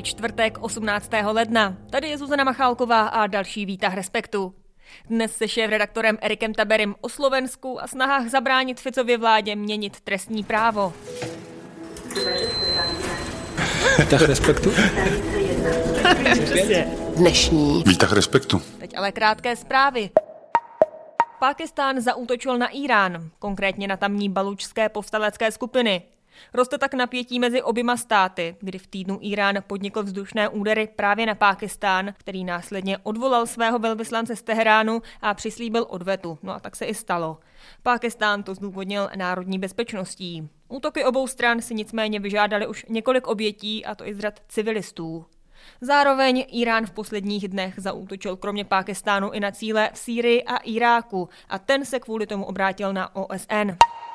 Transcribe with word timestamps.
Je 0.00 0.04
čtvrtek 0.04 0.58
18. 0.60 1.10
ledna. 1.24 1.76
Tady 1.90 2.08
je 2.08 2.18
Zuzana 2.18 2.44
Machálková 2.44 3.08
a 3.08 3.26
další 3.26 3.66
výtah 3.66 3.94
Respektu. 3.94 4.54
Dnes 5.10 5.36
se 5.36 5.48
šéf-redaktorem 5.48 6.18
Erikem 6.20 6.54
Taberim 6.54 6.94
o 7.00 7.08
Slovensku 7.08 7.82
a 7.82 7.86
snahách 7.86 8.28
zabránit 8.28 8.80
Ficově 8.80 9.18
vládě 9.18 9.56
měnit 9.56 10.00
trestní 10.00 10.44
právo. 10.44 10.92
Výtah 13.98 14.22
Respektu? 14.22 14.72
Dnešní. 17.16 17.82
Výtah 17.86 18.12
Respektu. 18.12 18.62
Teď 18.78 18.96
ale 18.96 19.12
krátké 19.12 19.56
zprávy. 19.56 20.10
Pákistán 21.40 22.00
zaútočil 22.00 22.58
na 22.58 22.68
Irán, 22.68 23.30
konkrétně 23.38 23.88
na 23.88 23.96
tamní 23.96 24.28
balučské 24.28 24.88
povstalecké 24.88 25.52
skupiny. 25.52 26.02
Roste 26.54 26.78
tak 26.78 26.94
napětí 26.94 27.38
mezi 27.38 27.62
oběma 27.62 27.96
státy, 27.96 28.56
kdy 28.60 28.78
v 28.78 28.86
týdnu 28.86 29.18
Irán 29.20 29.56
podnikl 29.66 30.02
vzdušné 30.02 30.48
údery 30.48 30.88
právě 30.96 31.26
na 31.26 31.34
Pákistán, 31.34 32.14
který 32.18 32.44
následně 32.44 32.98
odvolal 32.98 33.46
svého 33.46 33.78
velvyslance 33.78 34.36
z 34.36 34.42
Teheránu 34.42 35.02
a 35.22 35.34
přislíbil 35.34 35.86
odvetu. 35.88 36.38
No 36.42 36.54
a 36.54 36.60
tak 36.60 36.76
se 36.76 36.84
i 36.84 36.94
stalo. 36.94 37.38
Pákistán 37.82 38.42
to 38.42 38.54
zdůvodnil 38.54 39.10
národní 39.16 39.58
bezpečností. 39.58 40.48
Útoky 40.68 41.04
obou 41.04 41.26
stran 41.26 41.62
si 41.62 41.74
nicméně 41.74 42.20
vyžádali 42.20 42.66
už 42.66 42.86
několik 42.88 43.26
obětí, 43.26 43.84
a 43.84 43.94
to 43.94 44.06
i 44.06 44.14
z 44.14 44.18
řad 44.18 44.42
civilistů. 44.48 45.26
Zároveň 45.80 46.44
Irán 46.48 46.86
v 46.86 46.90
posledních 46.90 47.48
dnech 47.48 47.74
zaútočil 47.76 48.36
kromě 48.36 48.64
Pákistánu 48.64 49.30
i 49.30 49.40
na 49.40 49.50
cíle 49.50 49.90
v 49.92 49.98
Sýrii 49.98 50.44
a 50.44 50.56
Iráku 50.56 51.28
a 51.48 51.58
ten 51.58 51.84
se 51.84 52.00
kvůli 52.00 52.26
tomu 52.26 52.44
obrátil 52.44 52.92
na 52.92 53.16
OSN. 53.16 53.70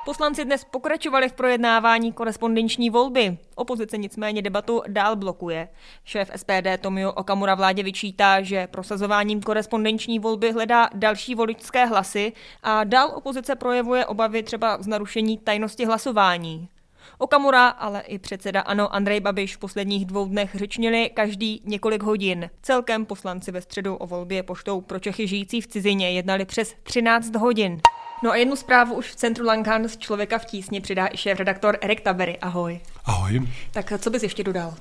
Poslanci 0.05 0.45
dnes 0.45 0.63
pokračovali 0.63 1.29
v 1.29 1.33
projednávání 1.33 2.13
korespondenční 2.13 2.89
volby. 2.89 3.37
Opozice 3.55 3.97
nicméně 3.97 4.41
debatu 4.41 4.81
dál 4.87 5.15
blokuje. 5.15 5.69
Šéf 6.03 6.31
SPD 6.35 6.81
Tomio 6.81 7.11
Okamura 7.11 7.55
vládě 7.55 7.83
vyčítá, 7.83 8.41
že 8.41 8.67
prosazováním 8.67 9.41
korespondenční 9.41 10.19
volby 10.19 10.51
hledá 10.51 10.89
další 10.93 11.35
voličské 11.35 11.85
hlasy 11.85 12.33
a 12.63 12.83
dál 12.83 13.11
opozice 13.15 13.55
projevuje 13.55 14.05
obavy 14.05 14.43
třeba 14.43 14.81
z 14.81 14.87
narušení 14.87 15.37
tajnosti 15.37 15.85
hlasování. 15.85 16.69
Okamura, 17.17 17.67
ale 17.67 18.01
i 18.01 18.19
předseda 18.19 18.61
ANO 18.61 18.95
Andrej 18.95 19.19
Babiš 19.19 19.55
v 19.55 19.59
posledních 19.59 20.05
dvou 20.05 20.27
dnech 20.27 20.55
řečnili 20.55 21.11
každý 21.13 21.61
několik 21.65 22.03
hodin. 22.03 22.49
Celkem 22.61 23.05
poslanci 23.05 23.51
ve 23.51 23.61
středu 23.61 23.95
o 23.95 24.07
volbě 24.07 24.43
poštou 24.43 24.81
pro 24.81 24.99
Čechy 24.99 25.27
žijící 25.27 25.61
v 25.61 25.67
cizině 25.67 26.11
jednali 26.11 26.45
přes 26.45 26.75
13 26.83 27.35
hodin. 27.35 27.81
No 28.23 28.31
a 28.31 28.35
jednu 28.35 28.55
zprávu 28.55 28.95
už 28.95 29.11
v 29.11 29.15
centru 29.15 29.45
Lankan 29.45 29.89
z 29.89 29.97
Člověka 29.97 30.37
v 30.37 30.45
tísni 30.45 30.81
přidá 30.81 31.07
i 31.11 31.17
šéf-redaktor 31.17 31.77
Erik 31.81 32.01
Tabery. 32.01 32.37
Ahoj. 32.37 32.79
Ahoj. 33.05 33.47
Tak 33.71 33.93
co 33.99 34.09
bys 34.09 34.23
ještě 34.23 34.43
dodal? 34.43 34.73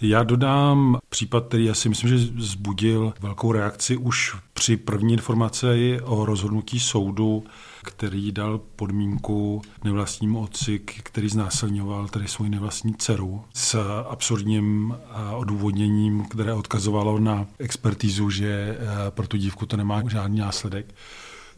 Já 0.00 0.22
dodám 0.22 0.98
případ, 1.08 1.46
který 1.48 1.64
já 1.64 1.74
si 1.74 1.88
myslím, 1.88 2.10
že 2.10 2.18
zbudil 2.38 3.12
velkou 3.20 3.52
reakci 3.52 3.96
už 3.96 4.36
při 4.52 4.76
první 4.76 5.12
informaci 5.12 6.00
o 6.04 6.24
rozhodnutí 6.24 6.80
soudu, 6.80 7.44
který 7.84 8.32
dal 8.32 8.60
podmínku 8.76 9.62
nevlastnímu 9.84 10.40
otci, 10.40 10.78
který 10.78 11.28
znásilňoval 11.28 12.08
tedy 12.08 12.28
svoji 12.28 12.50
nevlastní 12.50 12.94
dceru 12.94 13.44
s 13.54 14.02
absurdním 14.08 14.96
odůvodněním, 15.36 16.24
které 16.24 16.54
odkazovalo 16.54 17.18
na 17.18 17.46
expertízu, 17.58 18.30
že 18.30 18.78
pro 19.10 19.26
tu 19.26 19.36
dívku 19.36 19.66
to 19.66 19.76
nemá 19.76 20.02
žádný 20.08 20.38
následek. 20.38 20.94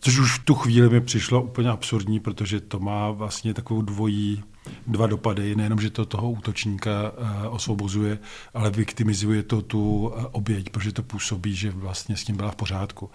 Což 0.01 0.19
už 0.19 0.39
v 0.39 0.45
tu 0.45 0.55
chvíli 0.55 0.91
mi 0.91 1.01
přišlo 1.01 1.43
úplně 1.43 1.69
absurdní, 1.69 2.21
protože 2.21 2.61
to 2.61 2.81
má 2.81 3.11
vlastně 3.11 3.55
takovou 3.55 3.83
dvojí 3.83 4.43
dva 4.87 5.07
dopady. 5.07 5.57
Nejenom, 5.57 5.81
že 5.81 5.91
to 5.91 6.07
toho 6.07 6.31
útočníka 6.31 7.13
eh, 7.13 7.49
osvobozuje, 7.49 8.19
ale 8.55 8.71
viktimizuje 8.71 9.43
to 9.43 9.63
tu 9.63 10.13
eh, 10.17 10.27
oběť, 10.33 10.71
protože 10.71 10.93
to 10.93 11.03
působí, 11.03 11.55
že 11.55 11.71
vlastně 11.71 12.17
s 12.17 12.25
tím 12.25 12.37
byla 12.37 12.51
v 12.51 12.57
pořádku. 12.57 13.11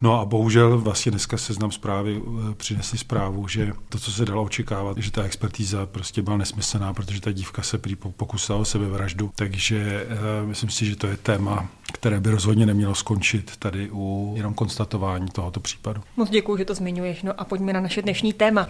No 0.00 0.20
a 0.20 0.24
bohužel 0.24 0.78
vlastně 0.78 1.10
dneska 1.10 1.38
se 1.38 1.52
znám 1.52 1.72
zprávy 1.72 2.22
eh, 2.22 2.54
přinesli 2.54 2.98
zprávu, 2.98 3.48
že 3.48 3.72
to, 3.88 3.98
co 3.98 4.12
se 4.12 4.24
dalo 4.24 4.42
očekávat, 4.42 4.98
že 4.98 5.10
ta 5.10 5.22
expertíza 5.22 5.86
prostě 5.86 6.22
byla 6.22 6.36
nesmyslná, 6.36 6.94
protože 6.94 7.20
ta 7.20 7.32
dívka 7.32 7.62
se 7.62 7.78
prý 7.78 7.96
pokusila 7.96 8.58
o 8.58 8.64
sebevraždu. 8.64 9.30
Takže 9.36 10.06
myslím 10.44 10.70
si, 10.70 10.86
že 10.86 10.96
to 10.96 11.06
je 11.06 11.16
téma, 11.16 11.68
které 11.92 12.20
by 12.20 12.30
rozhodně 12.30 12.66
nemělo 12.66 12.94
skončit 12.94 13.56
tady 13.56 13.90
u 13.92 14.34
jenom 14.36 14.54
konstatování 14.54 15.28
tohoto 15.28 15.60
případu. 15.60 16.02
Moc 16.16 16.30
děkuji, 16.30 16.56
že 16.56 16.64
to 16.64 16.74
zmiňuješ. 16.74 17.22
No 17.22 17.40
a 17.40 17.44
pojďme 17.44 17.72
na 17.72 17.80
naše 17.80 18.02
dnešní 18.02 18.32
téma. 18.32 18.68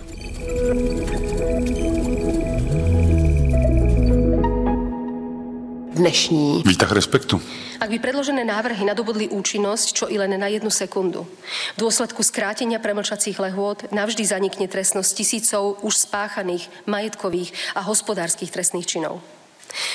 Dnešní. 6.03 6.67
Výtah 6.67 6.91
Respektu. 6.91 7.39
Ak 7.79 7.87
by 7.87 8.03
predložené 8.03 8.43
návrhy 8.43 8.83
nadobudli 8.83 9.31
účinnosť 9.31 9.87
čo 9.95 10.05
i 10.11 10.19
len 10.19 10.35
na 10.35 10.51
jednu 10.51 10.67
sekundu, 10.67 11.31
v 11.75 11.79
dôsledku 11.79 12.27
skrátenia 12.27 12.83
premlčacích 12.83 13.39
lehôd 13.39 13.87
navždy 13.95 14.27
zanikne 14.27 14.67
trestnosť 14.67 15.11
tisícov 15.15 15.79
už 15.79 15.95
spáchaných 15.95 16.67
majetkových 16.91 17.55
a 17.79 17.87
hospodárskych 17.87 18.51
trestných 18.51 18.91
činov. 18.91 19.23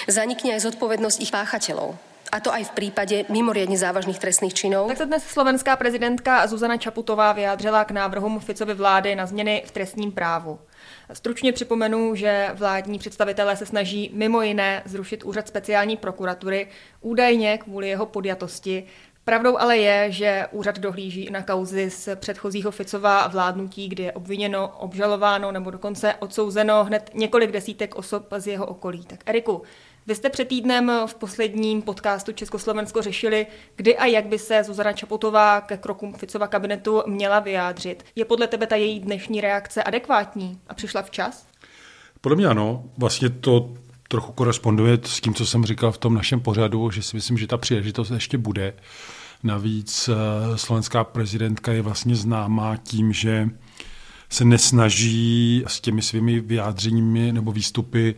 Zanikne 0.07 0.56
aj 0.56 0.72
zodpovednosť 0.72 1.28
ich 1.28 1.31
páchateľov, 1.35 2.00
a 2.31 2.40
to 2.40 2.56
aj 2.56 2.63
v 2.63 2.72
případě 2.72 3.25
mimoriadně 3.29 3.78
závažných 3.78 4.19
trestných 4.19 4.53
činů. 4.53 4.88
Tak 4.88 4.97
se 4.97 5.06
dnes 5.06 5.23
slovenská 5.23 5.75
prezidentka 5.75 6.47
Zuzana 6.47 6.78
Čaputová 6.78 7.31
vyjádřila 7.34 7.85
k 7.85 7.91
návrhům 7.91 8.40
Ficovy 8.40 8.73
vlády 8.73 9.16
na 9.16 9.25
změny 9.25 9.63
v 9.66 9.72
trestním 9.72 10.12
právu. 10.12 10.59
Stručně 11.13 11.53
připomenu, 11.53 12.16
že 12.16 12.50
vládní 12.53 13.00
představitelé 13.00 13.56
se 13.56 13.66
snaží 13.66 14.12
mimo 14.13 14.41
jiné 14.41 14.84
zrušit 14.85 15.23
úřad 15.23 15.47
speciální 15.47 15.97
prokuratury, 15.97 16.68
údajně 17.01 17.57
kvůli 17.57 17.90
jeho 17.90 18.06
podjatosti. 18.06 18.84
Pravdou 19.23 19.57
ale 19.57 19.78
je, 19.78 20.12
že 20.12 20.47
úřad 20.51 20.79
dohlíží 20.79 21.29
na 21.31 21.41
kauzy 21.44 21.90
z 21.90 22.16
předchozího 22.16 22.72
Ficova 22.72 23.28
vládnutí, 23.28 23.90
kdy 23.90 24.03
je 24.03 24.12
obviněno, 24.12 24.73
obžalováno 24.78 25.51
nebo 25.51 25.72
dokonce 25.72 26.16
odsouzeno 26.19 26.84
hned 26.84 27.12
několik 27.13 27.51
desítek 27.51 27.96
osob 27.96 28.28
z 28.38 28.47
jeho 28.47 28.66
okolí. 28.66 29.06
Tak 29.06 29.19
Eriku, 29.25 29.62
vy 30.07 30.16
jste 30.16 30.29
před 30.29 30.47
týdnem 30.47 30.91
v 31.06 31.16
posledním 31.16 31.81
podcastu 31.81 32.31
Československo 32.31 33.01
řešili, 33.01 33.47
kdy 33.75 33.97
a 33.97 34.06
jak 34.06 34.25
by 34.25 34.40
se 34.40 34.63
Zuzana 34.63 34.94
Čaputová 34.94 35.62
ke 35.62 35.78
krokům 35.78 36.13
Ficova 36.13 36.47
kabinetu 36.47 37.03
měla 37.07 37.40
vyjádřit. 37.40 38.06
Je 38.16 38.25
podle 38.25 38.47
tebe 38.47 38.67
ta 38.67 38.75
její 38.75 39.00
dnešní 39.00 39.41
reakce 39.41 39.84
adekvátní 39.84 40.59
a 40.67 40.73
přišla 40.73 41.01
včas? 41.01 41.47
Podle 42.22 42.35
mě 42.35 42.47
ano. 42.47 42.84
Vlastně 42.97 43.29
to 43.29 43.73
trochu 44.07 44.31
koresponduje 44.31 45.00
s 45.06 45.22
tím, 45.22 45.34
co 45.34 45.46
jsem 45.46 45.66
říkal 45.66 45.91
v 45.91 45.97
tom 45.97 46.13
našem 46.13 46.40
pořadu, 46.40 46.91
že 46.91 47.01
si 47.01 47.16
myslím, 47.16 47.38
že 47.38 47.47
ta 47.47 47.57
příležitost 47.57 48.09
ještě 48.09 48.38
bude. 48.38 48.73
Navíc 49.44 50.09
eh, 50.09 50.57
slovenská 50.57 51.03
prezidentka 51.03 51.72
je 51.72 51.81
vlastně 51.81 52.16
známá 52.16 52.78
tím, 52.78 53.13
že 53.13 53.50
se 54.29 54.46
nesnaží 54.46 55.63
s 55.67 55.81
těmi 55.81 56.01
svými 56.01 56.40
vyjádřeními 56.40 57.31
nebo 57.31 57.51
výstupy 57.51 58.16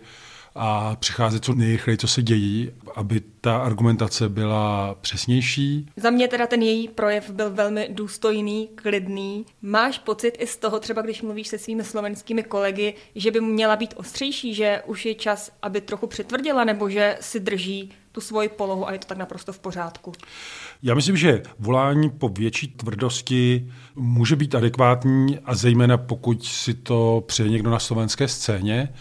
a 0.61 0.95
přicházet 0.99 1.45
co 1.45 1.53
nejrychleji, 1.53 1.97
co 1.97 2.07
se 2.07 2.21
dějí, 2.21 2.71
aby 2.95 3.21
ta 3.41 3.57
argumentace 3.57 4.29
byla 4.29 4.95
přesnější. 5.01 5.89
Za 5.95 6.09
mě 6.09 6.27
teda 6.27 6.47
ten 6.47 6.61
její 6.61 6.87
projev 6.87 7.29
byl 7.29 7.51
velmi 7.51 7.89
důstojný, 7.91 8.69
klidný. 8.75 9.45
Máš 9.61 9.99
pocit 9.99 10.37
i 10.39 10.47
z 10.47 10.57
toho, 10.57 10.79
třeba 10.79 11.01
když 11.01 11.21
mluvíš 11.21 11.47
se 11.47 11.57
svými 11.57 11.83
slovenskými 11.83 12.43
kolegy, 12.43 12.93
že 13.15 13.31
by 13.31 13.41
měla 13.41 13.75
být 13.75 13.93
ostřejší, 13.97 14.53
že 14.53 14.81
už 14.85 15.05
je 15.05 15.15
čas, 15.15 15.51
aby 15.61 15.81
trochu 15.81 16.07
přitvrdila, 16.07 16.63
nebo 16.63 16.89
že 16.89 17.17
si 17.21 17.39
drží 17.39 17.91
tu 18.11 18.21
svoji 18.21 18.49
polohu 18.49 18.87
a 18.87 18.93
je 18.93 18.99
to 18.99 19.07
tak 19.07 19.17
naprosto 19.17 19.53
v 19.53 19.59
pořádku? 19.59 20.11
Já 20.83 20.95
myslím, 20.95 21.17
že 21.17 21.43
volání 21.59 22.09
po 22.09 22.29
větší 22.29 22.67
tvrdosti 22.67 23.71
může 23.95 24.35
být 24.35 24.55
adekvátní 24.55 25.39
a 25.45 25.55
zejména 25.55 25.97
pokud 25.97 26.45
si 26.45 26.73
to 26.73 27.23
přeje 27.27 27.49
někdo 27.49 27.69
na 27.69 27.79
slovenské 27.79 28.27
scéně. 28.27 28.93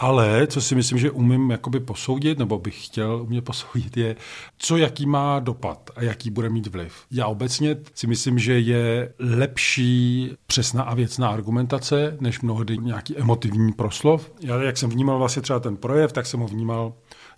Ale 0.00 0.46
co 0.46 0.60
si 0.60 0.74
myslím, 0.74 0.98
že 0.98 1.10
umím 1.10 1.50
jakoby 1.50 1.80
posoudit, 1.80 2.38
nebo 2.38 2.58
bych 2.58 2.86
chtěl 2.86 3.22
umět 3.22 3.44
posoudit, 3.44 3.96
je, 3.96 4.16
co 4.58 4.76
jaký 4.76 5.06
má 5.06 5.38
dopad 5.40 5.90
a 5.96 6.02
jaký 6.02 6.30
bude 6.30 6.48
mít 6.48 6.66
vliv. 6.66 6.92
Já 7.10 7.26
obecně 7.26 7.76
si 7.94 8.06
myslím, 8.06 8.38
že 8.38 8.60
je 8.60 9.12
lepší 9.18 10.30
přesná 10.46 10.82
a 10.82 10.94
věcná 10.94 11.28
argumentace, 11.28 12.16
než 12.20 12.40
mnohdy 12.40 12.78
nějaký 12.78 13.18
emotivní 13.18 13.72
proslov. 13.72 14.32
Já, 14.40 14.62
jak 14.62 14.76
jsem 14.76 14.90
vnímal 14.90 15.18
vlastně 15.18 15.42
třeba 15.42 15.60
ten 15.60 15.76
projev, 15.76 16.12
tak 16.12 16.26
jsem 16.26 16.40
ho 16.40 16.48
vnímal 16.48 16.92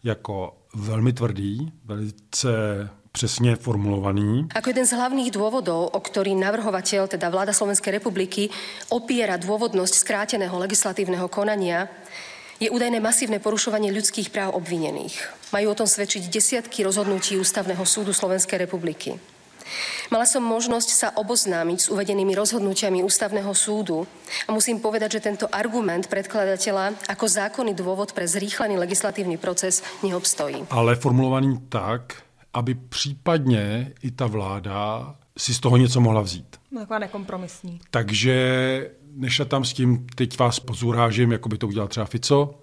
jako 0.04 0.56
velmi 0.74 1.12
tvrdý, 1.12 1.72
velice 1.84 2.50
přesně 3.12 3.56
formulovaný. 3.56 4.48
Ako 4.54 4.72
jeden 4.72 4.86
z 4.88 4.96
hlavných 4.96 5.30
dôvodov, 5.36 5.92
o 5.92 6.00
ktorý 6.00 6.32
navrhovateľ, 6.32 7.12
teda 7.12 7.28
vláda 7.28 7.52
Slovenskej 7.52 8.00
republiky, 8.00 8.48
opiera 8.88 9.36
dôvodnosť 9.36 9.94
skráteného 10.00 10.56
legislatívneho 10.56 11.28
konania, 11.28 11.92
je 12.62 12.70
údajné 12.70 13.02
masívne 13.02 13.42
porušovanie 13.42 13.90
ľudských 13.90 14.30
práv 14.30 14.54
obvinených. 14.54 15.18
Majú 15.50 15.66
o 15.74 15.78
tom 15.82 15.90
svedčiť 15.90 16.30
desiatky 16.30 16.86
rozhodnutí 16.86 17.34
Ústavného 17.34 17.82
súdu 17.82 18.14
Slovenskej 18.14 18.62
republiky. 18.62 19.18
Mala 20.14 20.28
som 20.28 20.44
možnosť 20.44 20.90
sa 20.92 21.08
oboznámiť 21.16 21.78
s 21.80 21.90
uvedenými 21.90 22.36
rozhodnutiami 22.36 23.02
Ústavného 23.02 23.50
súdu 23.56 24.06
a 24.46 24.54
musím 24.54 24.78
povedať, 24.78 25.18
že 25.18 25.26
tento 25.32 25.46
argument 25.50 26.06
predkladateľa 26.06 27.08
ako 27.10 27.24
zákonný 27.26 27.72
dôvod 27.74 28.14
pre 28.14 28.28
zrýchlený 28.28 28.78
legislatívny 28.78 29.40
proces 29.40 29.82
neobstojí. 30.04 30.68
Ale 30.70 30.94
formulovaný 30.94 31.66
tak, 31.72 32.22
aby 32.54 32.74
případně 32.74 33.92
i 34.02 34.10
ta 34.10 34.26
vláda 34.26 35.14
si 35.38 35.54
z 35.54 35.60
toho 35.60 35.76
něco 35.76 36.00
mohla 36.00 36.20
vzít. 36.20 36.56
No, 36.70 36.80
taková 36.80 36.98
nekompromisní. 36.98 37.80
Takže 37.90 38.36
nešla 39.16 39.44
tam 39.44 39.64
s 39.64 39.72
tím, 39.72 40.06
teď 40.14 40.38
vás 40.38 40.60
pozurážím, 40.60 41.32
jako 41.32 41.48
by 41.48 41.58
to 41.58 41.68
udělal 41.68 41.88
třeba 41.88 42.06
Fico, 42.06 42.54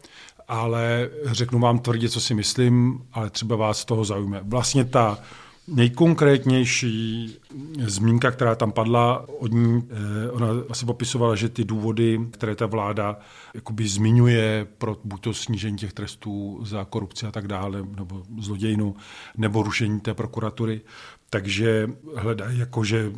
ale 0.48 1.10
řeknu 1.26 1.60
vám 1.60 1.80
tvrdě, 1.80 2.10
co 2.10 2.22
si 2.22 2.34
myslím, 2.34 3.02
ale 3.14 3.30
třeba 3.30 3.56
vás 3.56 3.80
z 3.80 3.86
toho 3.86 4.06
zaujme. 4.06 4.42
Vlastně 4.44 4.86
ta 4.86 5.18
nejkonkrétnější 5.68 7.36
zmínka, 7.86 8.32
která 8.32 8.56
tam 8.56 8.72
padla 8.72 9.26
od 9.40 9.52
ní, 9.52 9.84
eh, 9.90 10.32
ona 10.32 10.48
asi 10.70 10.86
popisovala, 10.86 11.36
že 11.36 11.50
ty 11.50 11.64
důvody, 11.64 12.20
které 12.32 12.56
ta 12.56 12.66
vláda 12.66 13.20
jakoby 13.54 13.88
zmiňuje 13.88 14.68
pro 14.78 14.98
buď 15.04 15.22
to 15.22 15.34
snížení 15.34 15.78
těch 15.78 15.94
trestů 15.94 16.60
za 16.64 16.86
korupci 16.86 17.26
a 17.26 17.32
tak 17.32 17.48
dále, 17.48 17.84
nebo 17.98 18.24
zlodějnu, 18.40 18.96
nebo 19.38 19.64
rušení 19.64 20.00
té 20.00 20.14
prokuratury, 20.14 20.82
takže 21.30 21.90
hledají 22.16 22.60
jakože 22.60 23.12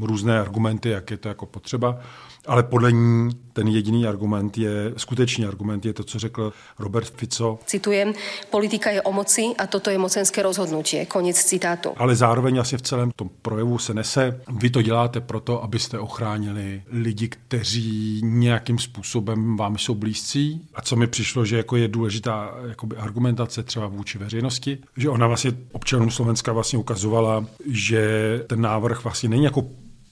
různé 0.00 0.40
argumenty, 0.40 0.88
jak 0.88 1.10
je 1.10 1.16
to 1.16 1.28
jako 1.28 1.46
potřeba, 1.46 1.98
ale 2.46 2.62
podle 2.62 2.92
ní 2.92 3.30
ten 3.52 3.68
jediný 3.68 4.06
argument 4.06 4.58
je, 4.58 4.92
skutečný 4.96 5.46
argument 5.46 5.86
je 5.86 5.92
to, 5.92 6.04
co 6.04 6.18
řekl 6.18 6.52
Robert 6.78 7.12
Fico. 7.16 7.58
Citujem, 7.66 8.12
politika 8.50 8.90
je 8.90 9.02
o 9.02 9.12
moci 9.12 9.42
a 9.58 9.66
toto 9.66 9.90
je 9.90 9.98
mocenské 9.98 10.42
rozhodnutí. 10.42 11.06
Konec 11.06 11.44
citátu. 11.44 11.88
Ale 11.96 12.16
zároveň 12.16 12.58
asi 12.58 12.76
v 12.76 12.82
celém 12.82 13.10
tom 13.10 13.30
projevu 13.42 13.78
se 13.78 13.94
nese, 13.94 14.40
vy 14.48 14.70
to 14.70 14.82
děláte 14.82 15.20
proto, 15.20 15.62
abyste 15.62 15.98
ochránili 15.98 16.82
lidi, 16.90 17.28
kteří 17.28 18.20
nějakým 18.24 18.78
způsobem 18.78 19.56
vám 19.56 19.78
jsou 19.78 19.94
blízcí. 19.94 20.68
A 20.74 20.82
co 20.82 20.96
mi 20.96 21.06
přišlo, 21.06 21.44
že 21.44 21.56
jako 21.56 21.76
je 21.76 21.88
důležitá 21.88 22.54
jakoby 22.68 22.96
argumentace 22.96 23.62
třeba 23.62 23.86
vůči 23.86 24.18
veřejnosti, 24.18 24.78
že 24.96 25.08
ona 25.08 25.26
vlastně 25.26 25.52
občanům 25.72 26.10
Slovenska 26.10 26.52
vlastně 26.52 26.78
ukazovala, 26.78 27.46
že 27.66 28.02
ten 28.46 28.60
návrh 28.60 29.04
vlastně 29.04 29.28
není 29.28 29.44
jako 29.44 29.64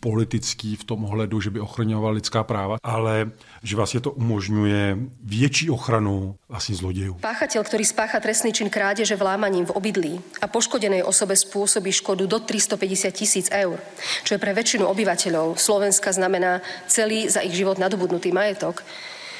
politický 0.02 0.76
v 0.76 0.84
tom 0.84 1.06
ohledu, 1.06 1.38
že 1.40 1.54
by 1.54 1.62
ochraňoval 1.62 2.18
lidská 2.18 2.42
práva, 2.42 2.76
ale 2.82 3.30
že 3.62 3.76
vlastně 3.76 4.00
to 4.00 4.10
umožňuje 4.10 4.98
větší 5.24 5.70
ochranu 5.70 6.34
vlastně 6.50 6.74
zlodějů. 6.74 7.22
Páchateľ, 7.22 7.62
ktorý 7.62 7.86
spácha 7.86 8.18
trestný 8.18 8.50
čin 8.50 8.66
krádeže 8.66 9.14
vlámaním 9.14 9.70
v 9.70 9.74
obydlí 9.78 10.14
a 10.42 10.50
poškodenej 10.50 11.06
osobe 11.06 11.38
spôsobí 11.38 11.94
škodu 11.94 12.26
do 12.26 12.42
350 12.42 13.14
tisíc 13.14 13.46
eur, 13.54 13.78
čo 14.26 14.34
je 14.34 14.42
pre 14.42 14.50
väčšinu 14.50 14.90
obyvateľov 14.90 15.54
Slovenska 15.54 16.10
znamená 16.10 16.58
celý 16.90 17.30
za 17.30 17.46
ich 17.46 17.54
život 17.54 17.78
nadobudnutý 17.78 18.34
majetok, 18.34 18.82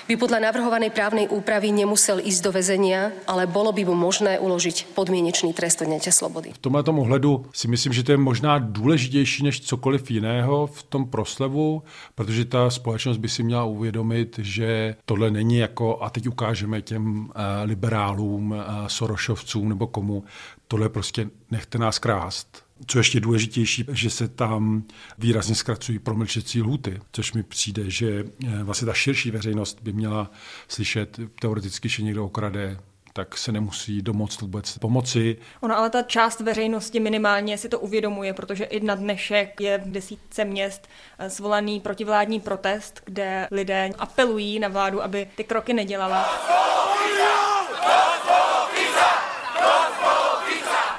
by 0.09 0.15
podľa 0.19 0.39
navrhovanej 0.51 0.91
právnej 0.91 1.27
úpravy 1.31 1.71
nemusel 1.71 2.19
ísť 2.19 2.41
do 2.43 2.51
väzenia, 2.51 3.15
ale 3.27 3.47
bolo 3.47 3.71
by 3.73 3.87
mu 3.87 3.95
možné 3.95 4.39
uložiť 4.39 4.95
podmienečný 4.95 5.55
trest 5.55 5.83
odňatia 5.83 6.13
slobody. 6.13 6.53
V 6.53 6.59
tomhle 6.59 6.83
ohledu 6.83 7.47
si 7.53 7.69
myslím, 7.69 7.93
že 7.93 8.03
to 8.03 8.13
je 8.13 8.19
možná 8.19 8.59
důležitější 8.59 9.45
než 9.45 9.61
cokoliv 9.61 10.11
jiného 10.11 10.67
v 10.67 10.83
tom 10.83 11.07
proslevu, 11.07 11.83
protože 12.15 12.45
ta 12.45 12.71
společnost 12.71 13.17
by 13.17 13.29
si 13.29 13.43
měla 13.43 13.65
uvědomit, 13.65 14.39
že 14.43 14.97
tohle 15.05 15.31
není 15.31 15.59
jako, 15.59 16.03
a 16.03 16.11
teď 16.11 16.29
ukážeme 16.29 16.83
těm 16.83 17.31
eh, 17.35 17.65
liberálům, 17.65 18.55
eh, 18.55 18.65
Sorošovcům 18.87 19.69
nebo 19.69 19.87
komu, 19.87 20.25
tohle 20.69 20.89
prostě 20.89 21.29
nechte 21.51 21.79
nás 21.79 21.99
krást 21.99 22.72
co 22.87 22.99
ještě 22.99 23.21
důležitější, 23.21 23.85
že 23.93 24.11
se 24.11 24.29
tam 24.29 24.85
výrazně 25.19 25.55
zkracují 25.55 25.99
promlčecí 25.99 26.63
lhuty, 26.63 27.01
což 27.13 27.33
mi 27.33 27.43
přijde, 27.43 27.91
že 27.91 28.25
eh, 28.47 28.63
vlastně 28.63 28.87
ta 28.87 28.93
širší 28.93 29.31
veřejnost 29.31 29.79
by 29.83 29.93
měla 29.93 30.31
slyšet 30.69 31.21
teoreticky, 31.41 31.89
že 31.89 32.03
někdo 32.03 32.25
okrade 32.25 32.79
tak 33.13 33.37
se 33.37 33.53
nemusí 33.53 34.03
domoct 34.03 34.41
vůbec 34.41 34.79
pomoci. 34.79 35.37
Ono 35.61 35.79
ale 35.79 35.91
ta 35.91 36.03
část 36.03 36.41
veřejnosti 36.41 37.01
minimálně 37.01 37.59
si 37.59 37.69
to 37.69 37.81
uvědomuje, 37.81 38.35
protože 38.35 38.65
i 38.65 38.81
na 38.81 38.95
dnešek 38.95 39.61
je 39.61 39.79
v 39.79 39.91
desítce 39.91 40.45
měst 40.45 40.89
eh, 41.19 41.31
svolaný 41.31 41.81
protivládní 41.81 42.41
protest, 42.41 43.01
kde 43.05 43.49
lidé 43.51 43.91
apelují 43.99 44.59
na 44.59 44.69
vládu, 44.69 45.03
aby 45.03 45.29
ty 45.37 45.45
kroky 45.45 45.73
nedělala. 45.73 46.29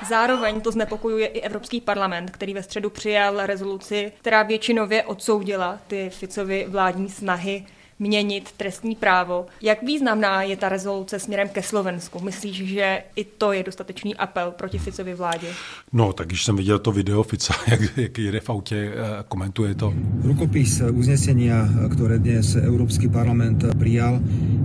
Zároveň 0.09 0.61
to 0.61 0.71
znepokojuje 0.71 1.27
i 1.27 1.41
Evropský 1.41 1.81
parlament, 1.81 2.31
který 2.31 2.53
ve 2.53 2.63
středu 2.63 2.89
přijal 2.89 3.45
rezoluci, 3.45 4.11
která 4.19 4.43
většinově 4.43 5.03
odsoudila 5.03 5.79
ty 5.87 6.09
Ficovy 6.09 6.65
vládní 6.69 7.09
snahy 7.09 7.65
měnit 8.03 8.51
trestní 8.57 8.95
právo. 8.95 9.45
Jak 9.61 9.83
významná 9.83 10.43
je 10.43 10.57
ta 10.57 10.69
rezoluce 10.69 11.19
směrem 11.19 11.49
ke 11.49 11.63
Slovensku? 11.63 12.19
Myslíš, 12.19 12.55
že 12.55 13.03
i 13.15 13.23
to 13.23 13.51
je 13.51 13.63
dostatečný 13.63 14.15
apel 14.15 14.51
proti 14.51 14.77
Ficově 14.77 15.15
vládě? 15.15 15.47
No, 15.93 16.13
tak 16.13 16.27
když 16.27 16.45
jsem 16.45 16.55
viděl 16.55 16.79
to 16.79 16.91
video 16.91 17.23
Fica, 17.23 17.53
jak, 17.67 17.97
jak 17.97 18.17
jede 18.17 18.39
v 18.39 18.49
autě, 18.49 18.75
eh, 18.75 19.23
komentuje 19.27 19.75
to. 19.75 19.93
Rukopis 20.23 20.81
uznesenia, 20.91 21.69
které 21.93 22.19
dnes 22.19 22.55
Evropský 22.55 23.07
parlament 23.07 23.63
přijal, 23.79 24.19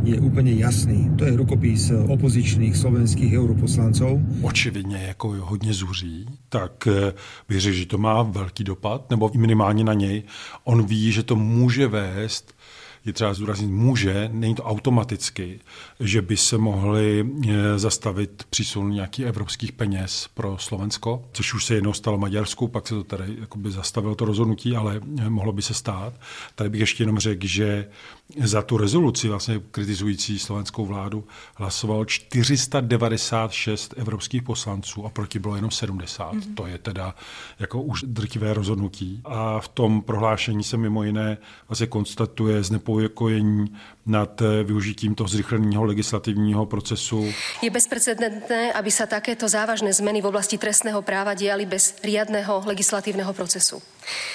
je 0.05 0.21
úplně 0.21 0.53
jasný. 0.53 1.11
To 1.19 1.25
je 1.25 1.37
rukopis 1.37 1.93
opozičných 2.09 2.77
slovenských 2.77 3.39
europoslanců. 3.39 4.21
Očividně 4.43 4.97
jako 4.97 5.29
hodně 5.29 5.73
zuří, 5.73 6.27
tak 6.49 6.87
eh, 6.87 7.13
bych 7.49 7.61
řekl, 7.61 7.77
že 7.77 7.87
to 7.87 7.99
má 7.99 8.23
velký 8.23 8.65
dopad, 8.65 9.11
nebo 9.11 9.31
minimálně 9.37 9.85
na 9.85 9.95
něj. 9.95 10.23
On 10.65 10.87
ví, 10.87 11.13
že 11.13 11.23
to 11.23 11.37
může 11.37 11.87
vést 11.87 12.59
je 13.05 13.13
třeba 13.13 13.35
zdůraznit, 13.35 13.71
může, 13.71 14.31
není 14.33 14.55
to 14.55 14.63
automaticky, 14.63 15.61
že 16.01 16.23
by 16.23 16.37
se 16.37 16.59
mohli 16.59 17.27
eh, 17.49 17.79
zastavit 17.79 18.45
přísun 18.51 18.91
nějakých 18.91 19.27
evropských 19.27 19.73
peněz 19.73 20.29
pro 20.35 20.59
Slovensko, 20.59 21.25
což 21.33 21.55
už 21.55 21.65
se 21.65 21.75
jednou 21.75 21.93
stalo 21.93 22.19
Maďarsku, 22.19 22.69
pak 22.69 22.89
se 22.89 22.95
to 22.95 23.05
tady 23.05 23.37
zastavilo 23.69 24.15
to 24.15 24.25
rozhodnutí, 24.25 24.77
ale 24.77 25.01
eh, 25.19 25.31
mohlo 25.31 25.53
by 25.53 25.63
se 25.63 25.75
stát. 25.75 26.13
Tady 26.55 26.71
bych 26.71 26.81
ještě 26.81 27.03
jenom 27.03 27.19
řekl, 27.19 27.47
že 27.47 27.89
za 28.37 28.63
tu 28.63 28.77
rezoluci 28.77 29.29
vlastně 29.29 29.61
kritizující 29.71 30.39
slovenskou 30.39 30.87
vládu 30.87 31.25
hlasovalo 31.55 32.05
496 32.05 33.95
evropských 33.97 34.43
poslanců 34.43 35.07
a 35.07 35.11
proti 35.11 35.39
bylo 35.39 35.57
jenom 35.57 35.71
70. 35.71 36.33
Mm-hmm. 36.33 36.55
To 36.55 36.67
je 36.67 36.79
teda 36.79 37.15
jako 37.59 37.83
už 37.83 38.05
drtivé 38.07 38.55
rozhodnutí. 38.55 39.21
A 39.25 39.61
v 39.61 39.69
tom 39.69 40.03
prohlášení 40.03 40.65
se 40.65 40.77
mimo 40.77 41.05
jiné 41.05 41.39
vlastně 41.69 41.87
konstatuje 41.87 42.63
znepokojení 42.63 43.77
nad 44.07 44.43
eh, 44.43 44.65
využitím 44.65 45.15
toho 45.15 45.29
zrychleného 45.29 45.85
legislativního 45.85 46.67
procesu. 46.67 47.33
Je 47.63 47.71
bezprecedentné, 47.71 48.73
aby 48.73 48.91
sa 48.91 49.07
takéto 49.07 49.49
závažné 49.49 49.93
zmeny 49.93 50.21
v 50.21 50.27
oblasti 50.27 50.59
trestného 50.59 51.03
práva 51.03 51.35
diali 51.35 51.67
bez 51.67 51.97
riadného 52.05 52.63
legislatívneho 52.67 53.33
procesu. 53.33 53.83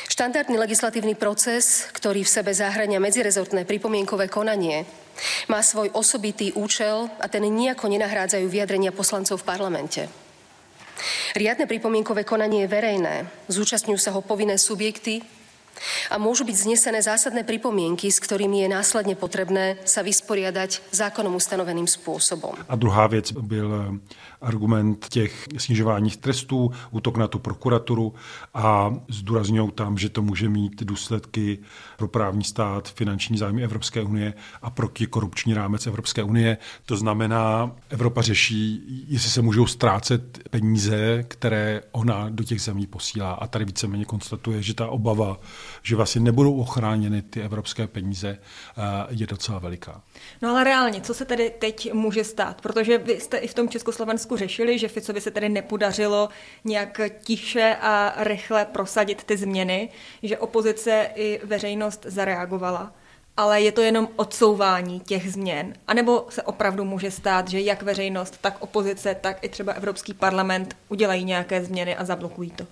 Štandardný 0.09 0.61
legislatívny 0.61 1.17
proces, 1.17 1.89
ktorý 1.89 2.21
v 2.21 2.33
sebe 2.33 2.53
zahrania 2.53 3.01
medzirezortné 3.01 3.65
pripomienkové 3.65 4.29
konanie, 4.29 4.85
má 5.49 5.61
svoj 5.61 5.89
osobitý 5.93 6.53
účel 6.53 7.09
a 7.17 7.25
ten 7.29 7.45
nijako 7.45 7.89
nenahrádzajú 7.89 8.45
vyjadrenia 8.49 8.93
poslancov 8.93 9.41
v 9.41 9.47
parlamente. 9.49 10.01
Riadne 11.33 11.65
pripomienkové 11.65 12.21
konanie 12.23 12.65
je 12.65 12.73
verejné. 12.73 13.15
Zúčastňujú 13.49 13.99
sa 13.99 14.13
ho 14.13 14.21
povinné 14.21 14.61
subjekty, 14.61 15.25
a 16.11 16.15
môžu 16.17 16.45
byť 16.45 16.55
znesené 16.55 17.01
zásadné 17.01 17.43
pripomienky, 17.43 18.11
s 18.11 18.19
ktorými 18.19 18.63
je 18.63 18.69
následne 18.69 19.15
potrebné 19.15 19.77
sa 19.83 20.01
vysporiadať 20.05 20.93
zákonom 20.93 21.35
ustanoveným 21.35 21.87
spôsobom. 21.87 22.55
A 22.69 22.75
druhá 22.75 23.07
věc 23.07 23.31
byl 23.31 23.99
argument 24.41 25.07
těch 25.09 25.47
snižování 25.57 26.09
trestů, 26.11 26.71
útok 26.91 27.17
na 27.17 27.27
tu 27.27 27.39
prokuraturu 27.39 28.13
a 28.53 28.95
zdůrazňují 29.09 29.71
tam, 29.71 29.97
že 29.97 30.09
to 30.09 30.21
může 30.21 30.49
mít 30.49 30.83
důsledky 30.83 31.59
pro 31.97 32.07
právní 32.07 32.43
stát, 32.43 32.89
finanční 32.89 33.37
zájmy 33.37 33.63
Evropské 33.63 34.01
unie 34.01 34.33
a 34.61 34.69
pro 34.69 34.89
korupční 35.09 35.53
rámec 35.53 35.87
Evropské 35.87 36.23
unie. 36.23 36.57
To 36.85 36.97
znamená, 36.97 37.71
Evropa 37.89 38.21
řeší, 38.21 38.81
jestli 39.07 39.29
se 39.29 39.41
můžou 39.41 39.67
ztrácet 39.67 40.49
peníze, 40.49 41.23
které 41.23 41.81
ona 41.91 42.29
do 42.29 42.43
těch 42.43 42.61
zemí 42.61 42.87
posílá. 42.87 43.33
A 43.33 43.47
tady 43.47 43.65
víceméně 43.65 44.05
konstatuje, 44.05 44.61
že 44.61 44.73
ta 44.73 44.87
obava, 44.87 45.39
že 45.83 45.95
vlastně 45.95 46.21
nebudou 46.21 46.59
ochráněny 46.59 47.21
ty 47.21 47.41
evropské 47.41 47.87
peníze, 47.87 48.37
eh, 48.37 48.81
je 49.09 49.27
docela 49.27 49.59
veliká. 49.59 50.01
No 50.41 50.49
ale 50.49 50.63
reálně, 50.63 51.01
co 51.01 51.13
se 51.13 51.25
tedy 51.25 51.53
teď 51.59 51.93
může 51.93 52.23
stát? 52.23 52.61
Protože 52.61 52.97
vy 52.97 53.19
jste 53.19 53.37
i 53.37 53.47
v 53.47 53.53
tom 53.53 53.69
Československu 53.69 54.37
řešili, 54.37 54.79
že 54.79 54.87
Ficovi 54.87 55.21
se 55.21 55.31
tedy 55.31 55.49
nepodařilo 55.49 56.29
nějak 56.63 57.01
tiše 57.23 57.77
a 57.81 58.13
rychle 58.23 58.65
prosadit 58.65 59.23
ty 59.23 59.37
změny, 59.37 59.89
že 60.23 60.37
opozice 60.37 61.09
i 61.15 61.39
veřejnost 61.43 62.05
zareagovala. 62.09 62.93
Ale 63.37 63.61
je 63.61 63.71
to 63.71 63.81
jenom 63.81 64.07
odsouvání 64.15 64.99
těch 64.99 65.31
změn? 65.31 65.73
A 65.87 65.93
nebo 65.93 66.25
se 66.29 66.43
opravdu 66.43 66.85
může 66.85 67.11
stát, 67.11 67.47
že 67.47 67.61
jak 67.61 67.83
veřejnost, 67.83 68.37
tak 68.41 68.57
opozice, 68.59 69.15
tak 69.21 69.43
i 69.43 69.49
třeba 69.49 69.73
Evropský 69.73 70.13
parlament 70.13 70.75
udělají 70.89 71.25
nějaké 71.25 71.65
změny 71.65 71.95
a 71.95 72.05
zablokují 72.05 72.51
to? 72.51 72.63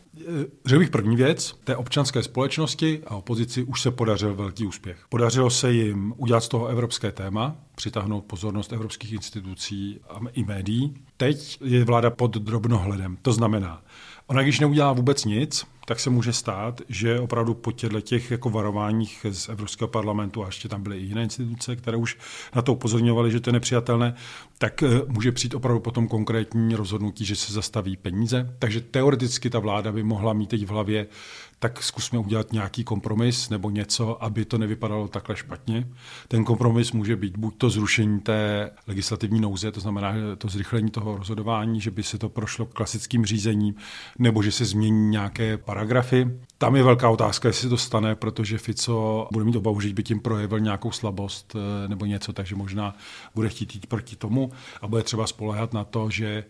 Řekl 0.65 0.79
bych 0.79 0.89
první 0.89 1.15
věc, 1.15 1.55
té 1.63 1.75
občanské 1.75 2.23
společnosti 2.23 3.01
a 3.07 3.15
opozici 3.15 3.63
už 3.63 3.81
se 3.81 3.91
podařil 3.91 4.35
velký 4.35 4.65
úspěch. 4.65 4.97
Podařilo 5.09 5.49
se 5.49 5.71
jim 5.71 6.13
udělat 6.17 6.43
z 6.43 6.47
toho 6.47 6.67
evropské 6.67 7.11
téma, 7.11 7.55
přitáhnout 7.75 8.25
pozornost 8.25 8.73
evropských 8.73 9.13
institucí 9.13 9.99
a 10.09 10.19
i 10.33 10.43
médií. 10.43 10.93
Teď 11.17 11.57
je 11.63 11.83
vláda 11.85 12.09
pod 12.09 12.37
drobnohledem. 12.37 13.17
To 13.21 13.33
znamená, 13.33 13.81
ona 14.27 14.43
když 14.43 14.59
neudělá 14.59 14.93
vůbec 14.93 15.25
nic, 15.25 15.65
tak 15.85 15.99
se 15.99 16.09
může 16.09 16.33
stát, 16.33 16.81
že 16.89 17.19
opravdu 17.19 17.53
po 17.53 17.71
těch 17.71 18.31
jako 18.31 18.49
varováních 18.49 19.25
z 19.31 19.49
Evropského 19.49 19.87
parlamentu, 19.87 20.43
a 20.43 20.45
ještě 20.45 20.69
tam 20.69 20.83
byly 20.83 20.97
i 20.97 21.03
jiné 21.03 21.23
instituce, 21.23 21.75
které 21.75 21.97
už 21.97 22.17
na 22.55 22.61
to 22.61 22.73
upozorňovaly, 22.73 23.31
že 23.31 23.39
to 23.39 23.49
je 23.49 23.53
nepřijatelné, 23.53 24.13
tak 24.57 24.83
eh, 24.83 24.87
může 25.07 25.31
přijít 25.31 25.55
opravdu 25.55 25.79
potom 25.79 26.07
konkrétní 26.07 26.75
rozhodnutí, 26.75 27.25
že 27.25 27.35
se 27.35 27.53
zastaví 27.53 27.97
peníze. 27.97 28.55
Takže 28.59 28.81
teoreticky 28.81 29.49
ta 29.49 29.59
vláda 29.59 29.91
by 29.91 30.03
mohla 30.03 30.33
mít 30.33 30.49
teď 30.49 30.65
v 30.65 30.69
hlavě 30.69 31.07
tak 31.61 31.83
zkusme 31.83 32.19
udělat 32.19 32.51
nějaký 32.51 32.83
kompromis 32.83 33.49
nebo 33.49 33.69
něco, 33.69 34.23
aby 34.23 34.45
to 34.45 34.57
nevypadalo 34.57 35.07
takhle 35.07 35.35
špatně. 35.35 35.87
Ten 36.27 36.43
kompromis 36.43 36.91
může 36.91 37.15
být 37.15 37.37
buď 37.37 37.57
to 37.57 37.69
zrušení 37.69 38.19
té 38.19 38.71
legislativní 38.87 39.41
nouze, 39.41 39.71
to 39.71 39.79
znamená 39.79 40.13
to 40.37 40.47
zrychlení 40.47 40.91
toho 40.91 41.17
rozhodování, 41.17 41.81
že 41.81 41.91
by 41.91 42.03
se 42.03 42.17
to 42.17 42.29
prošlo 42.29 42.65
klasickým 42.65 43.25
řízením, 43.25 43.75
nebo 44.19 44.43
že 44.43 44.51
se 44.51 44.65
změní 44.65 45.09
nějaké 45.09 45.57
paragrafy. 45.71 46.25
Tam 46.61 46.75
je 46.75 46.83
velká 46.83 47.09
otázka, 47.09 47.47
jestli 47.47 47.61
se 47.61 47.69
to 47.69 47.77
stane, 47.77 48.15
protože 48.15 48.57
Fico 48.57 49.27
bude 49.31 49.45
mít 49.45 49.55
obavu, 49.55 49.81
že 49.81 49.93
by 49.93 50.03
tím 50.03 50.19
projevil 50.19 50.59
nějakou 50.59 50.91
slabost 50.91 51.55
eh, 51.55 51.87
nebo 51.87 52.05
něco, 52.05 52.33
takže 52.33 52.55
možná 52.55 52.95
bude 53.35 53.49
chtít 53.49 53.75
jít 53.75 53.85
proti 53.85 54.15
tomu 54.15 54.51
a 54.81 54.87
bude 54.87 55.03
třeba 55.03 55.27
spolehat 55.27 55.73
na 55.73 55.83
to, 55.83 56.09
že 56.09 56.43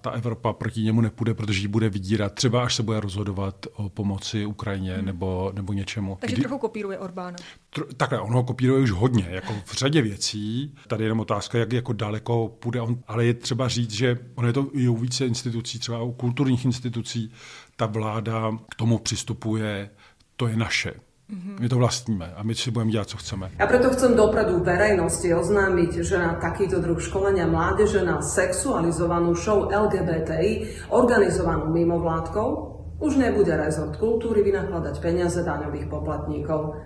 ta 0.00 0.10
Evropa 0.10 0.52
proti 0.52 0.82
němu 0.82 1.00
nepůjde, 1.00 1.34
protože 1.34 1.60
ji 1.60 1.68
bude 1.68 1.88
vydírat, 1.88 2.34
třeba 2.34 2.64
až 2.64 2.74
se 2.74 2.82
bude 2.82 3.00
rozhodovat 3.00 3.66
o 3.74 3.88
pomoci 3.88 4.46
Ukrajině 4.46 4.94
hmm. 4.94 5.06
nebo, 5.06 5.52
nebo 5.54 5.72
něčemu. 5.72 6.16
Takže 6.20 6.36
Kdy... 6.36 6.42
trochu 6.42 6.58
kopíruje 6.58 6.98
Orbána. 6.98 7.36
Tr- 7.74 7.86
takhle, 7.96 8.20
on 8.20 8.32
ho 8.32 8.44
kopíruje 8.44 8.82
už 8.82 8.90
hodně, 8.90 9.26
jako 9.30 9.54
v 9.64 9.74
řadě 9.74 10.02
věcí. 10.02 10.74
Tady 10.88 11.02
je 11.02 11.06
jenom 11.06 11.20
otázka, 11.20 11.58
jak 11.58 11.72
jako 11.72 11.92
daleko 11.92 12.48
půjde 12.58 12.80
on, 12.80 12.98
ale 13.06 13.24
je 13.24 13.34
třeba 13.34 13.68
říct, 13.68 13.90
že 13.90 14.18
on 14.34 14.46
je 14.46 14.52
to 14.52 14.66
i 14.72 14.88
u 14.88 14.96
více 14.96 15.26
institucí, 15.26 15.78
třeba 15.78 16.02
u 16.02 16.12
kulturních 16.12 16.64
institucí, 16.64 17.32
ta 17.76 17.86
vláda 17.86 18.58
k 18.70 18.74
tomu 18.74 18.98
přistupuje, 19.14 19.90
to 20.36 20.50
je 20.50 20.56
naše. 20.56 20.92
Mm-hmm. 21.30 21.56
My 21.60 21.68
to 21.68 21.76
vlastníme 21.78 22.34
a 22.36 22.42
my 22.42 22.54
si 22.54 22.70
budeme 22.70 22.90
dělat, 22.90 23.08
co 23.08 23.16
chceme. 23.16 23.50
A 23.58 23.66
preto 23.66 23.90
chcem 23.94 24.12
dopredu 24.16 24.60
verejnosti 24.60 25.30
oznámiť, 25.34 26.02
že 26.02 26.18
na 26.18 26.36
takýto 26.36 26.82
druh 26.82 27.00
školenia 27.00 27.46
mládeže 27.46 28.02
na 28.02 28.20
sexualizovanú 28.20 29.32
show 29.38 29.70
LGBTI 29.70 30.84
organizovanú 30.90 31.70
mimovládkou 31.72 32.48
už 33.00 33.16
nebude 33.16 33.56
rezort 33.56 33.96
kultúry 33.96 34.42
vynakladať 34.42 34.94
peniaze 35.00 35.40
daňových 35.40 35.86
poplatníkov. 35.88 36.76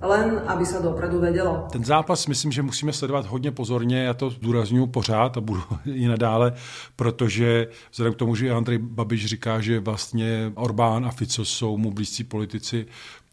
Len 0.00 0.42
aby 0.46 0.66
se 0.66 0.82
dopredu 0.82 1.20
vědělo. 1.20 1.66
Ten 1.72 1.84
zápas 1.84 2.26
myslím, 2.26 2.52
že 2.52 2.62
musíme 2.62 2.92
sledovat 2.92 3.26
hodně 3.26 3.50
pozorně, 3.50 4.02
já 4.02 4.14
to 4.14 4.30
zdůraznuju 4.30 4.86
pořád 4.86 5.36
a 5.36 5.40
budu 5.40 5.62
i 5.94 6.08
nadále, 6.08 6.52
protože 6.96 7.68
vzhledem 7.90 8.14
k 8.14 8.16
tomu, 8.16 8.34
že 8.34 8.50
Andrej 8.50 8.78
Babiš 8.78 9.26
říká, 9.26 9.60
že 9.60 9.80
vlastně 9.80 10.52
Orbán 10.54 11.06
a 11.06 11.10
Fico 11.10 11.44
jsou 11.44 11.76
mu 11.76 11.90
blízcí 11.90 12.24
politici, 12.24 12.86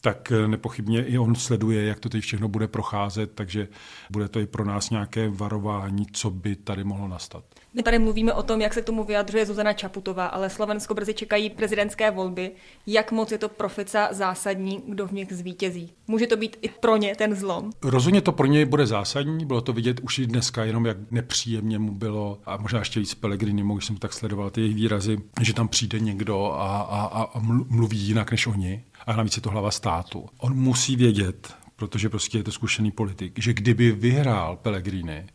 tak 0.06 0.32
eh, 0.32 0.48
nepochybně 0.48 1.06
i 1.06 1.18
on 1.18 1.36
sleduje, 1.36 1.86
jak 1.86 2.00
to 2.00 2.10
teď 2.10 2.22
všechno 2.22 2.48
bude 2.48 2.68
procházet, 2.68 3.32
takže 3.36 3.68
bude 4.10 4.28
to 4.28 4.40
i 4.40 4.46
pro 4.46 4.66
nás 4.66 4.90
nějaké 4.90 5.30
varování, 5.30 6.06
co 6.12 6.30
by 6.30 6.56
tady 6.56 6.84
mohlo 6.84 7.08
nastat. 7.08 7.44
My 7.74 7.84
tady 7.84 8.00
mluvíme 8.00 8.34
o 8.34 8.44
tom, 8.44 8.62
jak 8.62 8.74
se 8.74 8.82
k 8.82 8.86
tomu 8.86 9.04
vyjadřuje 9.04 9.46
Zuzana 9.46 9.74
Čaputová, 9.74 10.26
ale 10.26 10.50
Slovensko 10.50 10.94
brzy 10.94 11.14
čekají 11.14 11.50
prezidentské 11.50 12.12
volby. 12.12 12.52
Jak 12.88 13.12
moc 13.12 13.32
je 13.32 13.38
to 13.38 13.50
pro 13.50 13.70
Fica 13.70 14.08
zásadní, 14.12 14.84
kdo 14.88 15.08
v 15.08 15.12
nich 15.12 15.34
zvítězí? 15.34 15.94
Může 16.08 16.28
to 16.28 16.38
být 16.38 16.58
i 16.62 16.70
pro 16.70 16.98
ně 16.98 17.16
ten 17.16 17.36
zlom? 17.36 17.72
Rozhodně 17.84 18.22
to 18.22 18.32
pro 18.32 18.48
něj 18.48 18.66
bude 18.66 18.88
zásadní, 18.88 19.46
bylo 19.46 19.62
to 19.62 19.74
vidět 19.74 20.00
už 20.00 20.20
i 20.20 20.28
dneska, 20.28 20.64
jenom 20.64 20.86
jak 20.86 20.98
nepříjemně 21.12 21.80
mu 21.80 21.92
bylo, 21.92 22.40
a 22.46 22.58
možná 22.58 22.80
ještě 22.80 23.00
víc 23.00 23.14
Pelegrini, 23.14 23.64
když 23.74 23.86
jsem 23.86 23.98
tak 23.98 24.14
sledoval 24.14 24.50
ty 24.50 24.62
jejich 24.62 24.76
výrazy, 24.76 25.18
že 25.42 25.54
tam 25.54 25.68
přijde 25.68 26.00
někdo 26.00 26.46
a, 26.46 26.82
a, 26.82 27.24
a 27.24 27.40
mluví 27.70 27.98
jinak 27.98 28.32
než 28.32 28.48
oni 28.48 28.84
a 29.06 29.16
navíc 29.16 29.36
je 29.36 29.42
to 29.42 29.50
hlava 29.50 29.72
státu. 29.72 30.30
On 30.38 30.56
musí 30.56 30.96
vědět, 30.96 31.56
protože 31.76 32.10
prostě 32.10 32.38
je 32.38 32.44
to 32.44 32.52
zkušený 32.52 32.92
politik, 32.92 33.40
že 33.40 33.54
kdyby 33.54 33.92
vyhrál 33.92 34.56
Pellegrini, 34.56 35.26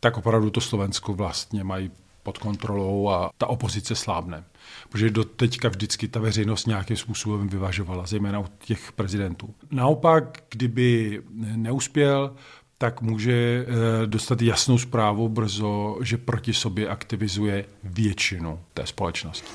tak 0.00 0.16
opravdu 0.16 0.50
to 0.50 0.60
Slovensko 0.60 1.14
vlastně 1.14 1.64
mají 1.64 1.90
pod 2.22 2.38
kontrolou 2.38 3.08
a 3.08 3.30
ta 3.38 3.46
opozice 3.46 3.94
slábne. 3.94 4.44
Protože 4.88 5.10
do 5.10 5.24
teďka 5.24 5.68
vždycky 5.68 6.08
ta 6.08 6.20
veřejnost 6.20 6.66
nějakým 6.66 6.96
způsobem 6.96 7.48
vyvažovala, 7.48 8.06
zejména 8.06 8.38
u 8.38 8.46
těch 8.58 8.92
prezidentů. 8.92 9.54
Naopak, 9.70 10.44
kdyby 10.50 11.22
neuspěl, 11.56 12.34
tak 12.78 13.02
může 13.02 13.66
eh, 13.66 14.06
dostat 14.06 14.42
jasnou 14.42 14.78
zprávu 14.78 15.28
brzo, 15.28 15.98
že 16.02 16.18
proti 16.18 16.54
sobě 16.54 16.88
aktivizuje 16.88 17.64
většinu 17.84 18.60
té 18.74 18.86
společnosti. 18.86 19.48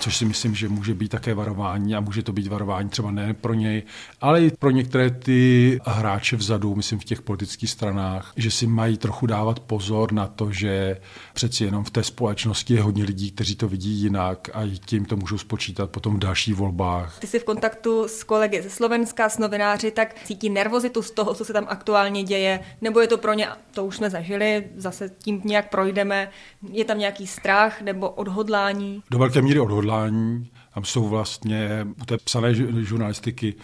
Což 0.00 0.16
si 0.16 0.24
myslím, 0.24 0.54
že 0.54 0.68
může 0.68 0.94
být 0.94 1.08
také 1.08 1.34
varování 1.34 1.94
a 1.94 2.00
může 2.00 2.22
to 2.22 2.32
být 2.32 2.46
varování 2.46 2.88
třeba 2.88 3.10
ne 3.10 3.34
pro 3.34 3.54
něj, 3.54 3.82
ale 4.20 4.42
i 4.42 4.50
pro 4.50 4.70
některé 4.70 5.10
ty 5.10 5.80
hráče 5.84 6.36
vzadu, 6.36 6.74
myslím 6.74 6.98
v 6.98 7.04
těch 7.04 7.22
politických 7.22 7.70
stranách, 7.70 8.32
že 8.36 8.50
si 8.50 8.66
mají 8.66 8.96
trochu 8.96 9.26
dávat 9.26 9.60
pozor 9.60 10.12
na 10.12 10.26
to, 10.26 10.52
že 10.52 10.96
přeci 11.34 11.64
jenom 11.64 11.84
v 11.84 11.90
té 11.90 12.02
společnosti 12.02 12.74
je 12.74 12.82
hodně 12.82 13.04
lidí, 13.04 13.30
kteří 13.30 13.56
to 13.56 13.68
vidí 13.68 13.90
jinak 13.90 14.50
a 14.54 14.76
tím 14.86 15.04
to 15.04 15.16
můžou 15.16 15.38
spočítat 15.38 15.90
potom 15.90 16.16
v 16.16 16.18
dalších 16.18 16.54
volbách. 16.54 17.18
Ty 17.18 17.26
jsi 17.26 17.38
v 17.38 17.44
kontaktu 17.44 18.08
s 18.08 18.24
kolegy 18.24 18.62
ze 18.62 18.70
Slovenska, 18.70 19.28
s 19.28 19.38
novináři, 19.38 19.90
tak 19.90 20.14
cítí 20.24 20.50
nervozitu 20.50 21.02
z 21.02 21.10
toho, 21.10 21.34
co 21.34 21.44
se 21.44 21.52
tam 21.52 21.66
aktuálně 21.68 22.22
děje, 22.22 22.60
nebo 22.80 23.00
je 23.00 23.06
to 23.06 23.18
pro 23.18 23.32
ně, 23.32 23.48
to 23.74 23.84
už 23.84 23.96
jsme 23.96 24.10
zažili, 24.10 24.64
zase 24.76 25.10
tím 25.22 25.40
nějak 25.44 25.70
projdeme, 25.70 26.30
je 26.72 26.84
tam 26.84 26.98
nějaký 26.98 27.26
strach 27.26 27.82
nebo 27.82 28.10
odhodlání? 28.10 29.02
Do 29.10 29.18
velké 29.18 29.42
míry 29.42 29.60
odhodlání 29.60 29.89
odhodlání. 29.90 30.50
Tam 30.74 30.84
jsou 30.84 31.08
vlastně 31.08 31.86
u 32.02 32.04
té 32.04 32.18
psané 32.18 32.54
žurnalistiky 32.84 33.54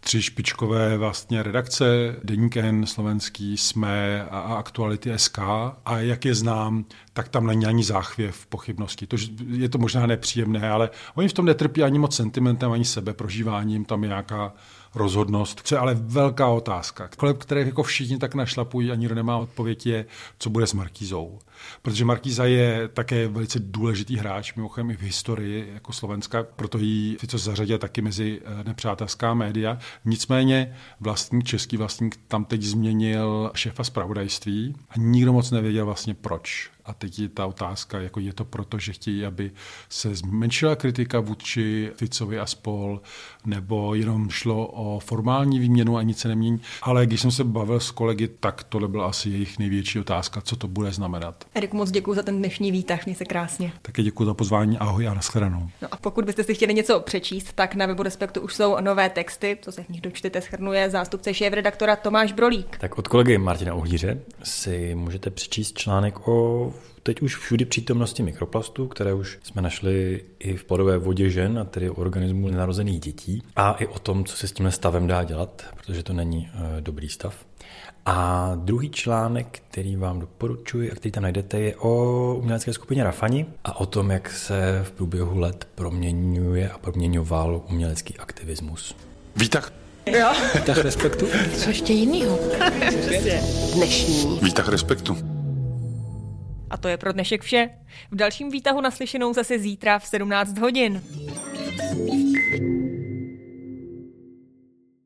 tři 0.00 0.22
špičkové 0.22 0.96
vlastně 0.96 1.42
redakce, 1.42 2.16
Deníken, 2.24 2.86
Slovenský, 2.86 3.56
Jsme 3.56 4.24
a 4.30 4.40
Aktuality 4.40 5.12
SK. 5.16 5.38
A 5.84 5.98
jak 5.98 6.24
je 6.24 6.34
znám, 6.34 6.84
tak 7.12 7.28
tam 7.28 7.46
není 7.46 7.66
ani 7.66 7.84
záchvěv 7.84 8.46
pochybnosti. 8.46 9.06
To, 9.06 9.16
je 9.48 9.68
to 9.68 9.78
možná 9.78 10.06
nepříjemné, 10.06 10.70
ale 10.70 10.90
oni 11.14 11.28
v 11.28 11.32
tom 11.32 11.44
netrpí 11.44 11.82
ani 11.82 11.98
moc 11.98 12.16
sentimentem, 12.16 12.72
ani 12.72 12.84
sebe 12.84 13.12
prožíváním. 13.14 13.84
Tam 13.84 14.02
je 14.02 14.08
nějaká 14.08 14.52
rozhodnost. 14.94 15.60
Co 15.64 15.74
je 15.74 15.78
ale 15.78 15.94
velká 15.94 16.48
otázka, 16.48 17.08
kolem 17.16 17.36
které 17.36 17.60
jako 17.60 17.82
všichni 17.82 18.18
tak 18.18 18.34
našlapují, 18.34 18.90
ani 18.90 19.08
nemá 19.08 19.36
odpověď, 19.36 19.86
je, 19.86 20.06
co 20.38 20.50
bude 20.50 20.66
s 20.66 20.72
Markízou. 20.72 21.38
Protože 21.82 22.04
Markíza 22.04 22.44
je 22.44 22.88
také 22.88 23.28
velice 23.28 23.58
důležitý 23.58 24.16
hráč, 24.16 24.54
mimochodem 24.54 24.90
i 24.90 24.96
v 24.96 25.02
historii 25.02 25.70
jako 25.74 25.92
Slovenska, 25.92 26.42
proto 26.56 26.78
ji 26.78 27.16
Fico 27.16 27.38
zařadil 27.38 27.78
taky 27.78 28.02
mezi 28.02 28.40
eh, 28.44 28.64
nepřátelská 28.64 29.34
média. 29.34 29.78
Nicméně 30.04 30.76
vlastník, 31.00 31.44
český 31.44 31.76
vlastník 31.76 32.20
tam 32.28 32.44
teď 32.44 32.62
změnil 32.62 33.50
šéfa 33.54 33.84
zpravodajství 33.84 34.74
a 34.90 34.94
nikdo 34.96 35.32
moc 35.32 35.50
nevěděl 35.50 35.86
vlastně 35.86 36.14
proč. 36.14 36.70
A 36.86 36.94
teď 36.94 37.18
je 37.18 37.28
ta 37.28 37.46
otázka, 37.46 38.00
jako 38.00 38.20
je 38.20 38.32
to 38.32 38.44
proto, 38.44 38.78
že 38.78 38.92
chtějí, 38.92 39.26
aby 39.26 39.50
se 39.88 40.14
zmenšila 40.14 40.76
kritika 40.76 41.20
vůči 41.20 41.90
Ficovi 41.96 42.38
a 42.38 42.46
spol, 42.46 43.00
nebo 43.46 43.94
jenom 43.94 44.30
šlo 44.30 44.66
o 44.66 44.98
formální 44.98 45.58
výměnu 45.58 45.96
a 45.96 46.02
nic 46.02 46.18
se 46.18 46.28
nemění. 46.28 46.60
Ale 46.82 47.06
když 47.06 47.20
jsem 47.20 47.30
se 47.30 47.44
bavil 47.44 47.80
s 47.80 47.90
kolegy, 47.90 48.28
tak 48.28 48.64
tohle 48.64 48.88
byla 48.88 49.06
asi 49.06 49.30
jejich 49.30 49.58
největší 49.58 50.00
otázka, 50.00 50.40
co 50.40 50.56
to 50.56 50.68
bude 50.68 50.92
znamenat. 50.92 51.44
Erik, 51.54 51.72
moc 51.72 51.90
děkuji 51.90 52.14
za 52.14 52.22
ten 52.22 52.38
dnešní 52.38 52.72
výtah, 52.72 53.06
měj 53.06 53.16
se 53.16 53.24
krásně. 53.24 53.72
Také 53.82 54.02
děkuji 54.02 54.24
za 54.24 54.34
pozvání, 54.34 54.78
ahoj 54.78 55.08
a 55.08 55.14
nashledanou. 55.14 55.68
No 55.82 55.88
a 55.90 55.96
pokud 55.96 56.24
byste 56.24 56.44
si 56.44 56.54
chtěli 56.54 56.74
něco 56.74 57.00
přečíst, 57.00 57.52
tak 57.52 57.74
na 57.74 57.86
webu 57.86 58.02
Respektu 58.02 58.40
už 58.40 58.54
jsou 58.54 58.76
nové 58.80 59.10
texty, 59.10 59.58
co 59.62 59.72
se 59.72 59.82
v 59.82 59.88
nich 59.88 60.00
dočtete, 60.00 60.40
schrnuje 60.40 60.90
zástupce 60.90 61.34
šéf-redaktora 61.34 61.96
Tomáš 61.96 62.32
Brolík. 62.32 62.78
Tak 62.78 62.98
od 62.98 63.08
kolegy 63.08 63.38
Martina 63.38 63.74
Uhlíře 63.74 64.20
si 64.42 64.94
můžete 64.94 65.30
přečíst 65.30 65.78
článek 65.78 66.28
o 66.28 66.73
teď 67.04 67.22
už 67.22 67.36
všudy 67.36 67.64
přítomnosti 67.64 68.22
mikroplastů, 68.22 68.86
které 68.88 69.14
už 69.14 69.38
jsme 69.42 69.62
našli 69.62 70.24
i 70.38 70.56
v 70.56 70.64
plodové 70.64 70.98
vodě 70.98 71.30
žen, 71.30 71.58
a 71.58 71.64
tedy 71.64 71.90
organismu 71.90 72.48
nenarozených 72.48 73.00
dětí. 73.00 73.42
A 73.56 73.72
i 73.72 73.86
o 73.86 73.98
tom, 73.98 74.24
co 74.24 74.36
se 74.36 74.48
s 74.48 74.52
tím 74.52 74.70
stavem 74.70 75.06
dá 75.06 75.24
dělat, 75.24 75.62
protože 75.76 76.02
to 76.02 76.12
není 76.12 76.50
e, 76.54 76.80
dobrý 76.80 77.08
stav. 77.08 77.36
A 78.06 78.50
druhý 78.54 78.90
článek, 78.90 79.62
který 79.70 79.96
vám 79.96 80.20
doporučuji 80.20 80.92
a 80.92 80.94
který 80.94 81.12
tam 81.12 81.22
najdete, 81.22 81.60
je 81.60 81.76
o 81.76 82.34
umělecké 82.38 82.72
skupině 82.72 83.04
Rafani 83.04 83.46
a 83.64 83.80
o 83.80 83.86
tom, 83.86 84.10
jak 84.10 84.30
se 84.30 84.80
v 84.84 84.92
průběhu 84.92 85.38
let 85.38 85.68
proměňuje 85.74 86.70
a 86.70 86.78
proměňoval 86.78 87.62
umělecký 87.70 88.18
aktivismus. 88.18 88.96
Výtah. 89.36 89.72
Jo. 90.06 90.32
Výtah 90.54 90.78
respektu. 90.78 91.26
Co 91.56 91.70
ještě 91.70 91.92
jinýho? 91.92 92.38
Dnešní. 93.74 94.38
Výtah 94.42 94.68
respektu. 94.68 95.33
A 96.74 96.76
to 96.76 96.88
je 96.88 96.96
pro 96.96 97.12
dnešek 97.12 97.42
vše. 97.42 97.70
V 98.10 98.16
dalším 98.16 98.50
výtahu 98.50 98.80
naslyšenou 98.80 99.34
zase 99.34 99.58
zítra 99.58 99.98
v 99.98 100.06
17 100.06 100.58
hodin. 100.58 101.02